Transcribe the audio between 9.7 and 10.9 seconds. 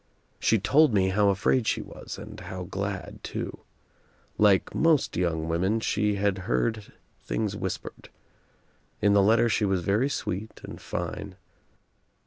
very sweet and